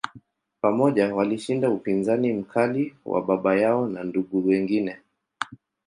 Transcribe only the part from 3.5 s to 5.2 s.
yao na ndugu wengine.